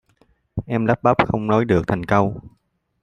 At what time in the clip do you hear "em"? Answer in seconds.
0.65-0.85